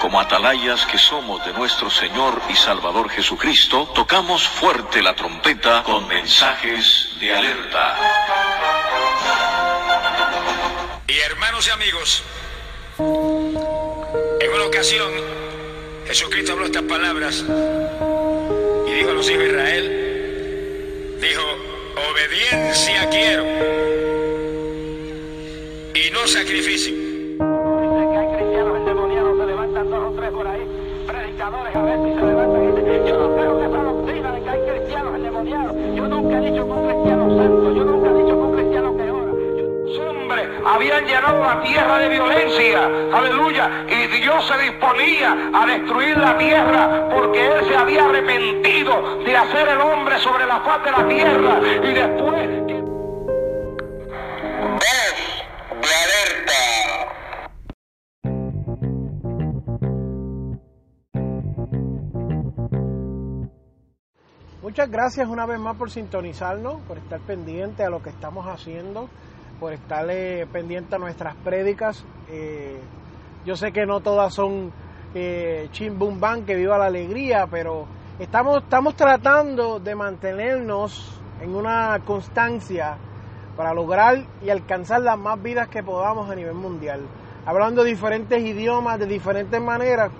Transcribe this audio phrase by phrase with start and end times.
[0.00, 6.08] Como atalayas que somos de nuestro Señor y Salvador Jesucristo, tocamos fuerte la trompeta con
[6.08, 7.96] mensajes de alerta.
[11.06, 12.22] Y hermanos y amigos,
[12.98, 15.12] en una ocasión
[16.06, 17.44] Jesucristo habló estas palabras
[18.86, 20.05] y dijo a los hijos de Israel,
[23.10, 23.44] quiero
[25.94, 26.92] y no sacrificio.
[26.94, 30.62] Dicen que hay cristianos endemoniados, se levantan dos o tres por ahí,
[31.06, 32.66] predicadores a ver si se levantan
[33.06, 36.64] yo no creo que esa doctrina de que hay cristianos endemoniados, yo nunca he dicho
[36.66, 39.32] que un cristiano santo, yo nunca he dicho que un cristiano que ora.
[39.58, 46.16] Yo- Hombres habían llenado la tierra de violencia, aleluya, y Dios se disponía a destruir
[46.18, 50.90] la tierra porque Él se había arrepentido de hacer el hombre sobre la faz de
[50.90, 52.55] la tierra y después
[64.66, 69.08] Muchas gracias una vez más por sintonizarnos, por estar pendiente a lo que estamos haciendo,
[69.60, 72.04] por estar eh, pendiente a nuestras prédicas.
[72.28, 72.76] Eh,
[73.44, 74.72] yo sé que no todas son
[75.14, 77.86] eh, que viva la alegría, pero
[78.18, 82.96] estamos, estamos tratando de mantenernos en una constancia
[83.56, 87.02] para lograr y alcanzar las más vidas que podamos a nivel mundial.
[87.46, 90.10] Hablando diferentes idiomas, de diferentes maneras,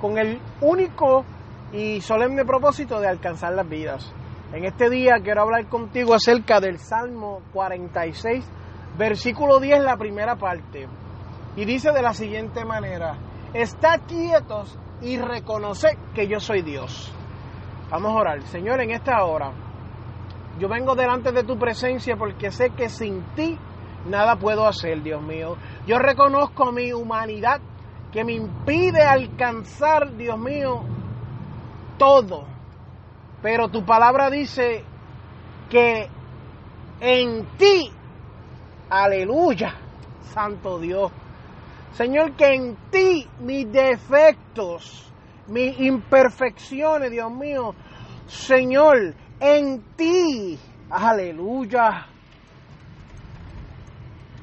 [0.00, 1.24] con el único
[1.72, 4.12] y solemne propósito de alcanzar las vidas.
[4.52, 8.44] En este día quiero hablar contigo acerca del Salmo 46,
[8.96, 10.88] versículo 10, la primera parte.
[11.56, 13.18] Y dice de la siguiente manera,
[13.52, 17.12] está quietos y reconoce que yo soy Dios.
[17.90, 18.42] Vamos a orar.
[18.42, 19.52] Señor, en esta hora,
[20.58, 23.58] yo vengo delante de tu presencia porque sé que sin ti
[24.06, 25.56] nada puedo hacer, Dios mío.
[25.86, 27.60] Yo reconozco mi humanidad
[28.12, 30.84] que me impide alcanzar, Dios mío,
[31.98, 32.44] todo.
[33.42, 34.82] Pero tu palabra dice
[35.68, 36.08] que
[37.00, 37.90] en ti,
[38.88, 39.74] aleluya,
[40.32, 41.12] santo Dios.
[41.92, 45.12] Señor, que en ti mis defectos,
[45.48, 47.74] mis imperfecciones, Dios mío,
[48.26, 50.58] Señor, en ti,
[50.90, 52.06] aleluya,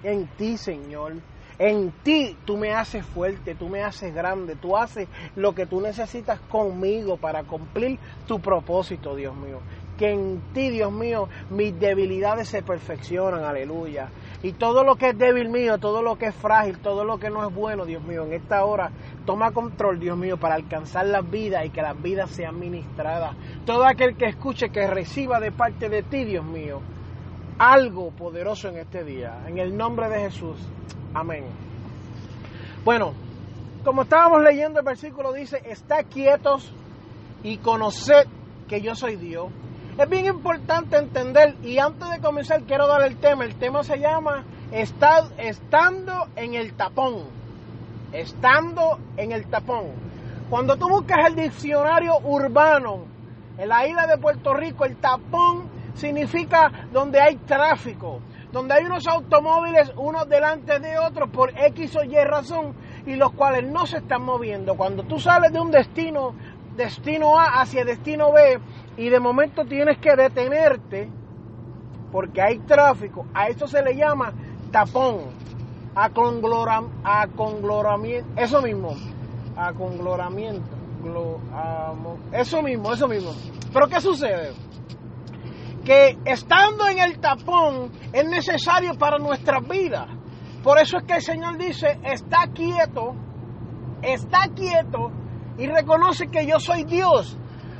[0.03, 1.13] en ti, Señor.
[1.57, 5.79] En ti tú me haces fuerte, tú me haces grande, tú haces lo que tú
[5.79, 9.59] necesitas conmigo para cumplir tu propósito, Dios mío.
[9.97, 14.09] Que en ti, Dios mío, mis debilidades se perfeccionan, aleluya.
[14.43, 17.29] Y todo lo que es débil mío, todo lo que es frágil, todo lo que
[17.29, 18.91] no es bueno, Dios mío, en esta hora
[19.25, 23.35] toma control, Dios mío, para alcanzar las vidas y que las vidas sean ministradas.
[23.65, 26.81] Todo aquel que escuche, que reciba de parte de ti, Dios mío,
[27.57, 29.45] algo poderoso en este día.
[29.47, 30.57] En el nombre de Jesús.
[31.15, 31.45] Amén.
[32.83, 33.13] Bueno,
[33.85, 36.71] como estábamos leyendo el versículo dice, está quietos
[37.41, 38.27] y conoced
[38.67, 39.47] que yo soy Dios.
[39.97, 43.97] Es bien importante entender, y antes de comenzar quiero dar el tema, el tema se
[43.97, 47.23] llama "Está- Estando en el tapón.
[48.11, 49.85] Estando en el tapón.
[50.49, 53.05] Cuando tú buscas el diccionario urbano
[53.57, 58.19] en la isla de Puerto Rico, el tapón significa donde hay tráfico,
[58.55, 62.73] donde hay unos automóviles unos delante de otros por X o Y razón
[63.05, 64.75] y los cuales no se están moviendo.
[64.77, 66.33] Cuando tú sales de un destino,
[66.77, 68.57] destino A hacia destino B
[68.95, 71.09] y de momento tienes que detenerte
[72.13, 74.31] porque hay tráfico, a eso se le llama
[74.71, 75.17] tapón,
[75.93, 78.95] acongloram, acongloramento, eso mismo,
[79.57, 80.63] acongloramento,
[81.03, 83.31] glo- amo- eso mismo, eso mismo.
[83.73, 84.53] Pero ¿qué sucede?
[85.85, 90.07] Que estando en el tapón es necesario para nuestras vidas.
[90.63, 93.15] Por eso es que el Señor dice, está quieto,
[94.01, 95.11] está quieto
[95.57, 97.37] y reconoce que yo soy Dios.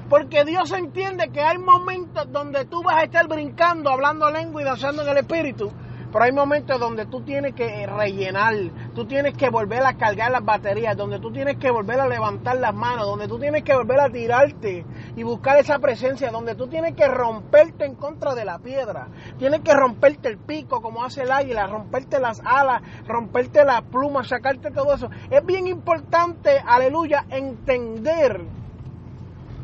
[0.08, 4.66] Porque Dios entiende que hay momentos donde tú vas a estar brincando, hablando lengua y
[4.66, 5.72] danzando en el Espíritu.
[6.12, 8.54] Pero hay momentos donde tú tienes que rellenar,
[8.94, 12.58] tú tienes que volver a cargar las baterías, donde tú tienes que volver a levantar
[12.58, 14.86] las manos, donde tú tienes que volver a tirarte
[15.16, 19.08] y buscar esa presencia, donde tú tienes que romperte en contra de la piedra,
[19.38, 24.28] tienes que romperte el pico como hace el águila, romperte las alas, romperte las plumas,
[24.28, 25.10] sacarte todo eso.
[25.30, 28.42] Es bien importante, aleluya, entender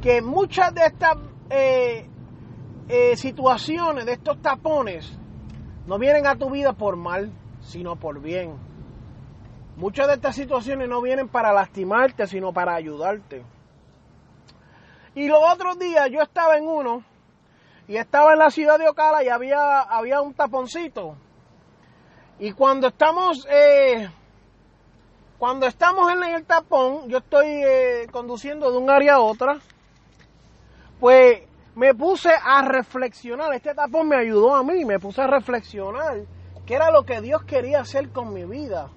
[0.02, 1.18] que muchas de estas
[1.50, 2.10] eh,
[2.88, 5.18] eh, situaciones, de estos tapones,
[5.86, 8.56] no vienen a tu vida por mal, sino por bien.
[9.76, 13.44] Muchas de estas situaciones no vienen para lastimarte, sino para ayudarte.
[15.14, 17.04] Y los otros días yo estaba en uno
[17.88, 21.18] y estaba en la ciudad de Ocala y había, había un taponcito.
[22.40, 24.10] Y cuando estamos, eh,
[25.38, 29.60] cuando estamos en el tapón, yo estoy eh, conduciendo de un área a otra,
[31.00, 31.42] pues
[31.76, 33.54] me puse a reflexionar.
[33.54, 36.22] Este tapón me ayudó a mí, me puse a reflexionar
[36.66, 38.90] qué era lo que Dios quería hacer con mi vida.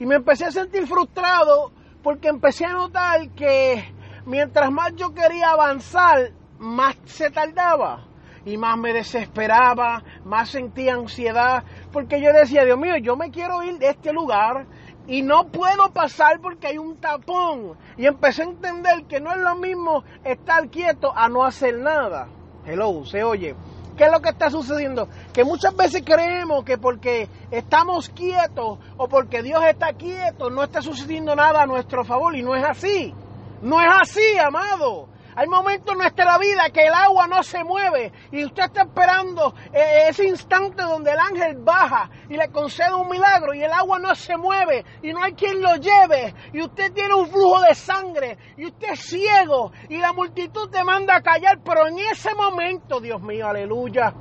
[0.00, 1.72] Y me empecé a sentir frustrado
[2.02, 3.92] porque empecé a notar que
[4.28, 8.04] mientras más yo quería avanzar, más se tardaba
[8.44, 13.62] y más me desesperaba, más sentía ansiedad, porque yo decía, Dios mío, yo me quiero
[13.62, 14.66] ir de este lugar
[15.06, 17.76] y no puedo pasar porque hay un tapón.
[17.96, 22.28] Y empecé a entender que no es lo mismo estar quieto a no hacer nada.
[22.66, 23.56] Hello, se oye.
[23.96, 25.08] ¿Qué es lo que está sucediendo?
[25.32, 30.82] Que muchas veces creemos que porque estamos quietos o porque Dios está quieto no está
[30.82, 33.14] sucediendo nada a nuestro favor y no es así.
[33.62, 35.08] No es así, amado.
[35.38, 39.54] Hay momentos en nuestra vida que el agua no se mueve y usted está esperando
[39.72, 44.00] eh, ese instante donde el ángel baja y le concede un milagro y el agua
[44.00, 47.72] no se mueve y no hay quien lo lleve y usted tiene un flujo de
[47.76, 52.34] sangre y usted es ciego y la multitud te manda a callar, pero en ese
[52.34, 54.12] momento, Dios mío, aleluya,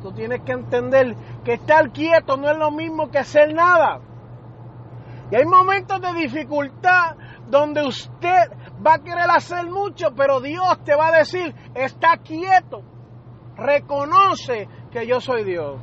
[0.00, 3.98] tú tienes que entender que estar quieto no es lo mismo que hacer nada.
[5.32, 7.16] Y hay momentos de dificultad
[7.50, 8.50] donde usted
[8.84, 12.82] va a querer hacer mucho, pero Dios te va a decir, está quieto,
[13.56, 15.80] reconoce que yo soy Dios.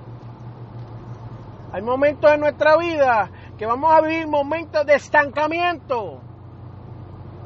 [1.73, 6.21] Hay momentos en nuestra vida que vamos a vivir momentos de estancamiento,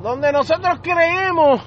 [0.02, 1.62] donde nosotros creemos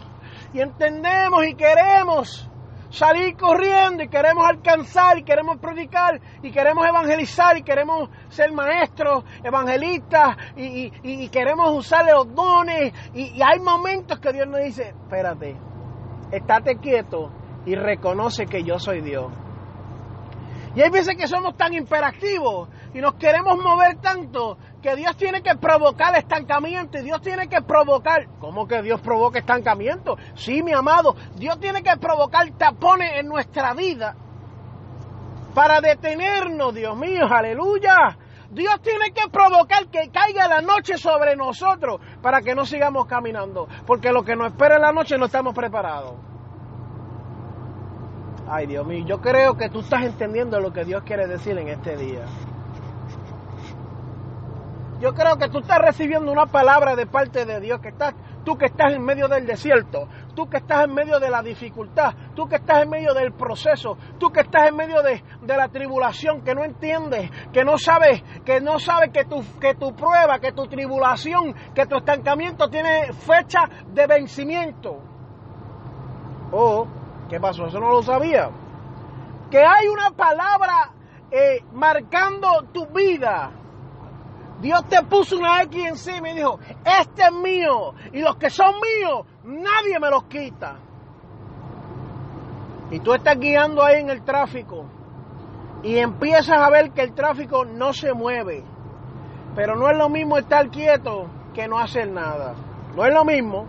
[0.53, 2.49] y entendemos y queremos
[2.95, 9.25] salir corriendo y queremos alcanzar y queremos predicar y queremos evangelizar y queremos ser maestros,
[9.43, 14.91] evangelistas y, y, queremos usar los dones y, y hay momentos que Dios nos dice,
[14.91, 15.57] espérate,
[16.31, 17.31] estate quieto
[17.67, 19.33] y reconoce que yo soy Dios.
[20.77, 25.43] Y hay veces que somos tan imperativos y nos queremos mover tanto que Dios tiene
[25.43, 30.17] que provocar estancamiento y Dios tiene que provocar, ¿cómo que Dios provoca estancamiento?
[30.37, 34.15] Sí, mi amado, Dios tiene que provocar tapones en nuestra vida
[35.55, 38.17] para detenernos, Dios mío, aleluya.
[38.51, 43.67] Dios tiene que provocar que caiga la noche sobre nosotros para que no sigamos caminando,
[43.85, 46.15] porque lo que nos espera en la noche no estamos preparados.
[48.49, 51.69] Ay, Dios mío, yo creo que tú estás entendiendo lo que Dios quiere decir en
[51.69, 52.27] este día.
[55.01, 58.15] Yo creo que tú estás recibiendo una palabra de parte de Dios, que estás,
[58.45, 62.15] tú que estás en medio del desierto, tú que estás en medio de la dificultad,
[62.35, 65.69] tú que estás en medio del proceso, tú que estás en medio de, de la
[65.69, 70.39] tribulación, que no entiendes, que no sabes, que no sabes que tu, que tu prueba,
[70.39, 74.99] que tu tribulación, que tu estancamiento tiene fecha de vencimiento.
[76.53, 76.87] Oh,
[77.29, 77.67] ¿qué pasó?
[77.67, 78.49] Eso no lo sabía.
[79.51, 80.93] Que hay una palabra
[81.33, 83.51] eh, marcando tu vida.
[84.65, 86.59] Dios te puso una X encima y dijo,
[87.03, 87.93] este es mío.
[88.15, 90.77] Y los que son míos, nadie me los quita.
[92.91, 94.87] Y tú estás guiando ahí en el tráfico.
[95.83, 98.65] Y empiezas a ver que el tráfico no se mueve.
[99.55, 102.55] Pero no es lo mismo estar quieto que no hacer nada.
[102.97, 103.67] No es lo mismo.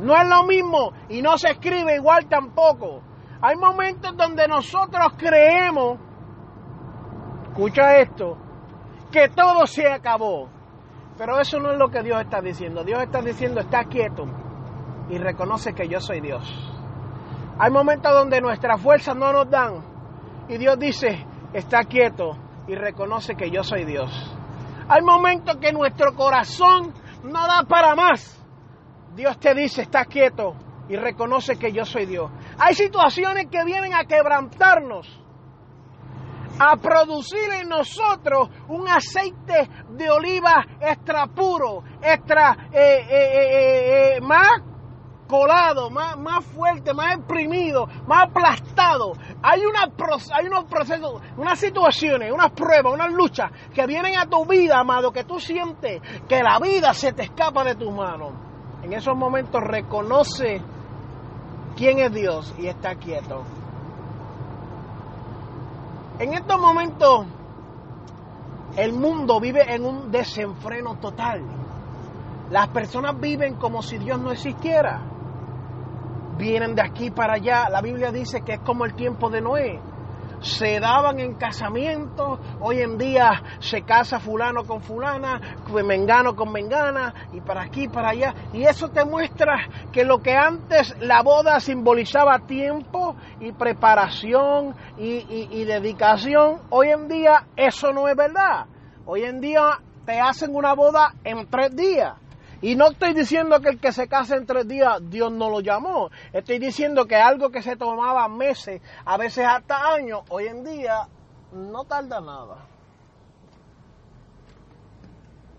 [0.00, 0.92] No es lo mismo.
[1.08, 3.00] Y no se escribe igual tampoco.
[3.40, 5.98] Hay momentos donde nosotros creemos,
[7.48, 8.36] escucha esto,
[9.14, 10.48] que todo se acabó.
[11.16, 12.82] Pero eso no es lo que Dios está diciendo.
[12.82, 14.24] Dios está diciendo, está quieto
[15.08, 16.42] y reconoce que yo soy Dios.
[17.56, 19.84] Hay momentos donde nuestras fuerzas no nos dan
[20.48, 24.10] y Dios dice, está quieto y reconoce que yo soy Dios.
[24.88, 26.92] Hay momentos que nuestro corazón
[27.22, 28.44] no da para más.
[29.14, 30.56] Dios te dice, está quieto
[30.88, 32.32] y reconoce que yo soy Dios.
[32.58, 35.23] Hay situaciones que vienen a quebrantarnos
[36.58, 44.62] a producir en nosotros un aceite de oliva extra puro, extra eh, eh, eh, más
[45.26, 49.12] colado, más, más fuerte, más exprimido, más aplastado.
[49.42, 49.90] Hay, una,
[50.34, 55.12] hay unos procesos, unas situaciones, unas pruebas, unas luchas que vienen a tu vida, amado,
[55.12, 58.32] que tú sientes que la vida se te escapa de tus manos.
[58.82, 60.60] En esos momentos reconoce
[61.76, 63.44] quién es Dios y está quieto.
[66.18, 67.26] En estos momentos
[68.76, 71.42] el mundo vive en un desenfreno total.
[72.50, 75.00] Las personas viven como si Dios no existiera.
[76.36, 77.68] Vienen de aquí para allá.
[77.68, 79.80] La Biblia dice que es como el tiempo de Noé.
[80.44, 85.40] Se daban en casamiento, hoy en día se casa fulano con fulana,
[85.84, 88.34] mengano con mengana, y para aquí, para allá.
[88.52, 95.64] Y eso te muestra que lo que antes la boda simbolizaba tiempo y preparación y
[95.64, 98.66] dedicación, hoy en día eso no es verdad.
[99.06, 102.14] Hoy en día te hacen una boda en tres días.
[102.64, 105.60] Y no estoy diciendo que el que se case en tres días Dios no lo
[105.60, 106.10] llamó.
[106.32, 111.06] Estoy diciendo que algo que se tomaba meses, a veces hasta años, hoy en día
[111.52, 112.56] no tarda nada.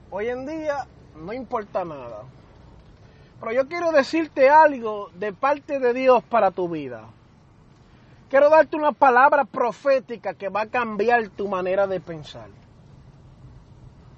[0.10, 2.24] Hoy en día no importa nada.
[3.40, 7.04] Pero yo quiero decirte algo de parte de Dios para tu vida.
[8.32, 12.50] Quiero darte una palabra profética que va a cambiar tu manera de pensar.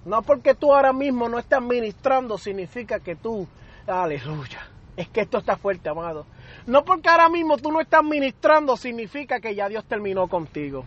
[0.08, 3.46] No porque tú ahora mismo no estás ministrando significa que tú,
[3.86, 4.62] aleluya,
[4.96, 6.26] es que esto está fuerte, amado.
[6.66, 10.86] No porque ahora mismo tú no estás ministrando significa que ya Dios terminó contigo.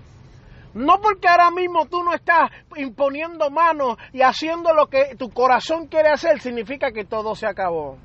[0.72, 5.86] No porque ahora mismo tú no estás imponiendo manos y haciendo lo que tu corazón
[5.88, 7.98] quiere hacer significa que todo se acabó.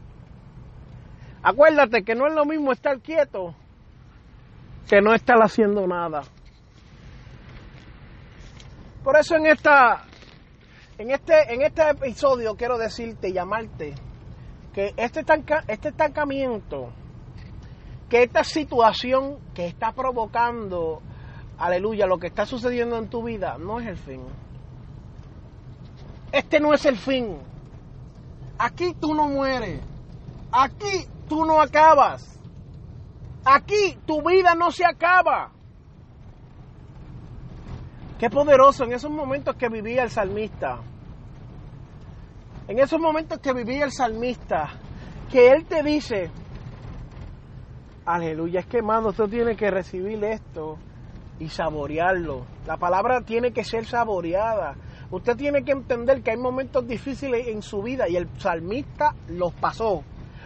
[1.41, 3.55] Acuérdate que no es lo mismo estar quieto
[4.89, 6.23] que no estar haciendo nada.
[9.01, 10.03] Por eso en esta
[10.97, 13.95] en este, en este episodio quiero decirte llamarte
[14.73, 15.25] que este,
[15.67, 16.89] este estancamiento,
[18.09, 21.01] que esta situación que está provocando,
[21.57, 24.21] aleluya, lo que está sucediendo en tu vida, no es el fin.
[26.31, 27.37] Este no es el fin.
[28.57, 29.81] Aquí tú no mueres.
[30.51, 32.39] Aquí tú no acabas.
[33.45, 35.51] Aquí tu vida no se acaba.
[38.19, 40.79] Qué poderoso en esos momentos que vivía el salmista.
[42.67, 44.69] En esos momentos que vivía el salmista,
[45.29, 46.31] que él te dice,
[48.05, 50.77] aleluya, es que hermano, usted tiene que recibir esto
[51.39, 52.45] y saborearlo.
[52.65, 54.75] La palabra tiene que ser saboreada.
[55.11, 59.53] Usted tiene que entender que hay momentos difíciles en su vida y el salmista los
[59.53, 60.03] pasó.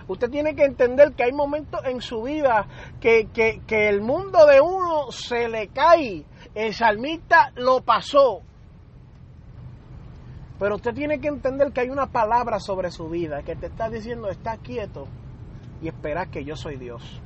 [0.08, 2.66] Usted tiene que entender que hay momentos en su vida
[3.00, 6.26] que, que, que el mundo de uno se le cae
[6.56, 8.42] el salmista lo pasó.
[10.60, 13.90] Pero usted tiene que entender que hay una palabra sobre su vida que te está
[13.90, 15.08] diciendo, está quieto
[15.82, 17.22] y espera que yo soy Dios.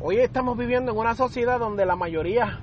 [0.00, 2.60] Hoy estamos viviendo en una sociedad donde la mayoría,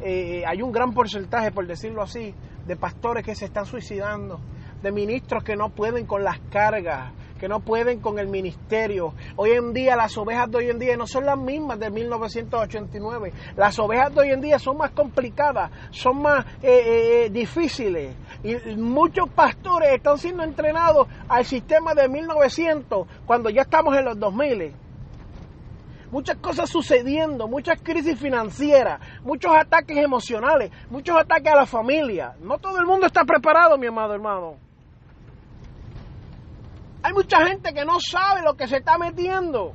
[0.00, 2.34] eh, hay un gran porcentaje, por decirlo así,
[2.66, 4.40] de pastores que se están suicidando,
[4.82, 9.14] de ministros que no pueden con las cargas, que no pueden con el ministerio.
[9.34, 13.32] Hoy en día las ovejas de hoy en día no son las mismas de 1989.
[13.56, 18.14] Las ovejas de hoy en día son más complicadas, son más eh, eh, eh, difíciles.
[18.44, 24.20] Y muchos pastores están siendo entrenados al sistema de 1900 cuando ya estamos en los
[24.20, 24.74] 2000
[26.12, 32.34] muchas cosas sucediendo, muchas crisis financieras, muchos ataques emocionales, muchos ataques a la familia.
[32.40, 34.71] No todo el mundo está preparado, mi amado hermano.
[37.02, 39.72] Hay mucha gente que no sabe lo que se está metiendo.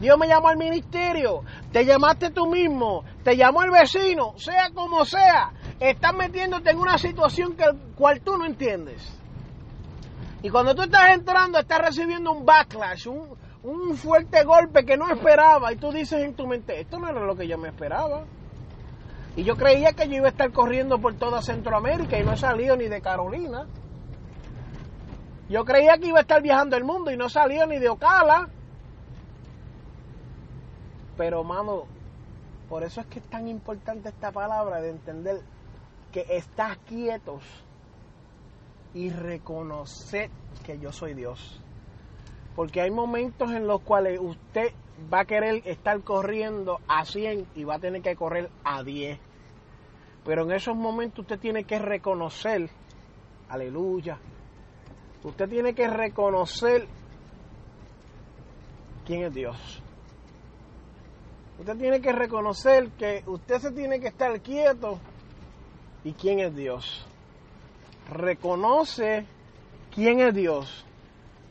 [0.00, 5.04] Dios me llamó al ministerio, te llamaste tú mismo, te llamó el vecino, sea como
[5.04, 9.20] sea, estás metiéndote en una situación que cual tú no entiendes.
[10.42, 15.10] Y cuando tú estás entrando, estás recibiendo un backlash, un, un fuerte golpe que no
[15.10, 18.24] esperaba, y tú dices en tu mente, esto no era lo que yo me esperaba.
[19.36, 22.36] Y yo creía que yo iba a estar corriendo por toda Centroamérica y no he
[22.38, 23.66] salido ni de Carolina.
[25.50, 28.48] Yo creía que iba a estar viajando el mundo y no salió ni de Ocala.
[31.16, 31.86] Pero, mano,
[32.68, 35.40] por eso es que es tan importante esta palabra de entender
[36.12, 37.42] que estás quietos
[38.94, 40.30] y reconocer
[40.64, 41.60] que yo soy Dios.
[42.54, 44.72] Porque hay momentos en los cuales usted
[45.12, 49.18] va a querer estar corriendo a 100 y va a tener que correr a 10.
[50.24, 52.70] Pero en esos momentos usted tiene que reconocer,
[53.48, 54.20] aleluya,
[55.22, 56.86] Usted tiene que reconocer
[59.06, 59.82] quién es Dios.
[61.58, 64.98] Usted tiene que reconocer que usted se tiene que estar quieto
[66.04, 67.06] y quién es Dios.
[68.10, 69.26] Reconoce
[69.94, 70.86] quién es Dios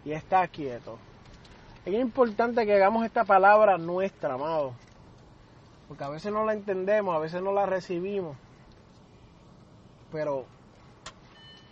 [0.04, 0.98] y está quieto.
[1.86, 4.74] Es importante que hagamos esta palabra nuestra, amado.
[5.88, 8.36] Porque a veces no la entendemos, a veces no la recibimos.
[10.12, 10.46] Pero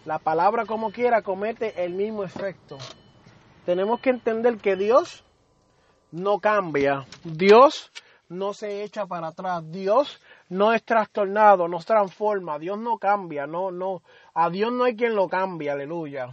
[0.08, 2.78] la palabra como quiera comete el mismo efecto.
[3.66, 5.26] Tenemos que entender que Dios
[6.12, 7.92] no cambia, Dios
[8.30, 13.70] no se echa para atrás, Dios no es trastornado, no transforma, Dios no cambia, no,
[13.70, 14.02] no,
[14.34, 16.30] a Dios no hay quien lo cambie, aleluya.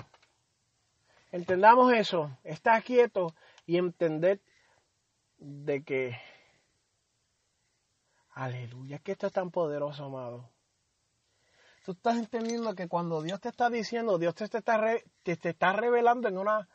[1.32, 3.34] Entendamos eso, está quieto
[3.66, 4.40] y entender
[5.38, 6.16] de que
[8.34, 10.53] Aleluya, que esto es tan poderoso, amado.
[11.84, 14.62] Tú estás entendiendo que cuando Dios te está diciendo, Dios te, está,
[15.22, 16.66] te, está revelando en una,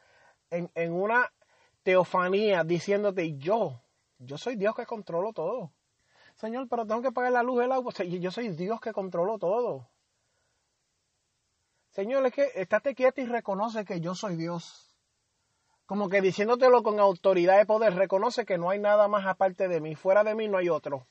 [0.51, 1.33] en, en una
[1.81, 3.81] teofanía, diciéndote, yo,
[4.19, 5.71] yo soy Dios que controlo todo.
[6.35, 7.91] Señor, pero tengo que pagar la luz, el agua.
[7.91, 9.89] Yo soy Dios que controlo todo.
[11.89, 14.95] Señor, es que estate quieto y reconoce que yo soy Dios.
[15.87, 19.81] Como que diciéndotelo con autoridad de poder, reconoce que no hay nada más aparte de
[19.81, 19.95] mí.
[19.95, 21.07] Fuera de mí no hay otro.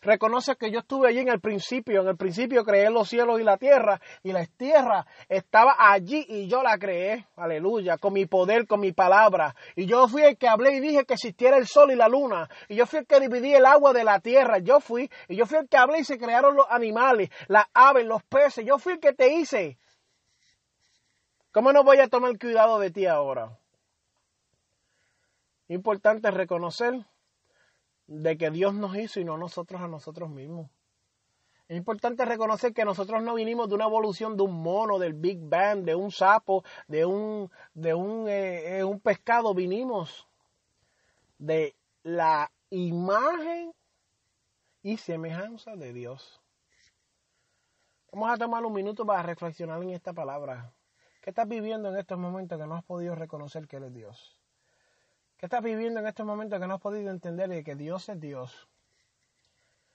[0.00, 2.02] Reconoce que yo estuve allí en el principio.
[2.02, 4.00] En el principio creé los cielos y la tierra.
[4.22, 7.26] Y la tierra estaba allí y yo la creé.
[7.36, 7.98] Aleluya.
[7.98, 9.54] Con mi poder, con mi palabra.
[9.74, 12.48] Y yo fui el que hablé y dije que existiera el sol y la luna.
[12.68, 14.58] Y yo fui el que dividí el agua de la tierra.
[14.58, 15.10] Yo fui.
[15.28, 18.64] Y yo fui el que hablé y se crearon los animales, las aves, los peces.
[18.64, 19.78] Yo fui el que te hice.
[21.50, 23.58] ¿Cómo no voy a tomar cuidado de ti ahora?
[25.68, 27.04] Importante reconocer
[28.08, 30.70] de que Dios nos hizo y no nosotros a nosotros mismos.
[31.68, 35.38] Es importante reconocer que nosotros no vinimos de una evolución de un mono, del Big
[35.38, 39.52] Bang, de un sapo, de un, de un, eh, eh, un pescado.
[39.52, 40.26] Vinimos
[41.36, 43.74] de la imagen
[44.82, 46.40] y semejanza de Dios.
[48.10, 50.72] Vamos a tomar un minuto para reflexionar en esta palabra.
[51.20, 54.37] ¿Qué estás viviendo en estos momentos que no has podido reconocer que Él es Dios?
[55.38, 58.20] ¿Qué estás viviendo en estos momentos que no has podido entender de que Dios es
[58.20, 58.68] Dios?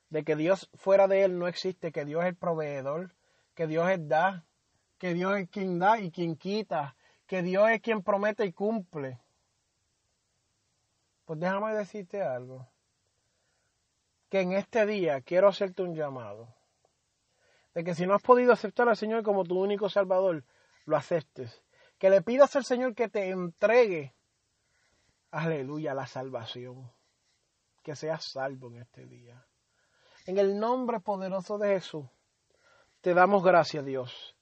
[0.09, 3.13] De que Dios fuera de Él no existe, que Dios es el proveedor,
[3.53, 4.45] que Dios es da,
[4.97, 6.95] que Dios es quien da y quien quita,
[7.27, 9.19] que Dios es quien promete y cumple.
[11.25, 12.69] Pues déjame decirte algo.
[14.29, 16.55] Que en este día quiero hacerte un llamado.
[17.73, 20.45] De que si no has podido aceptar al Señor como tu único Salvador,
[20.85, 21.62] lo aceptes.
[21.97, 24.13] Que le pidas al Señor que te entregue
[25.33, 26.91] Aleluya, la salvación.
[27.81, 29.43] Que seas salvo en este día.
[30.27, 32.05] En el nombre poderoso de Jesús,
[33.01, 34.37] te damos gracias, Dios.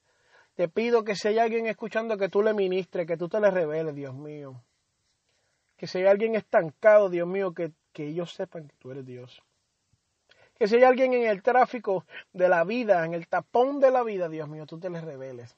[0.54, 3.50] Te pido que si hay alguien escuchando, que tú le ministres, que tú te le
[3.50, 4.66] reveles, Dios mío.
[5.78, 9.42] Que si hay alguien estancado, Dios mío, que, que ellos sepan que tú eres Dios.
[10.60, 14.04] Que si hay alguien en el tráfico de la vida, en el tapón de la
[14.04, 15.58] vida, Dios mío, tú te le reveles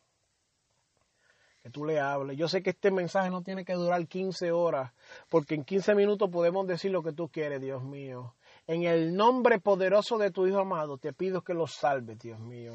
[1.63, 2.37] que tú le hables.
[2.37, 4.91] Yo sé que este mensaje no tiene que durar 15 horas,
[5.29, 8.35] porque en 15 minutos podemos decir lo que tú quieres, Dios mío.
[8.67, 12.73] En el nombre poderoso de tu Hijo amado, te pido que lo salves, Dios mío.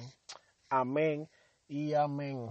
[0.70, 1.29] Amén
[1.68, 2.51] y amén.